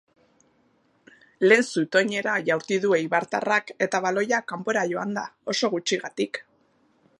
[1.51, 6.45] Lehen zutoinera jaurti du eibartarrak eta baloia kanpora joan da, oso gutxigatik.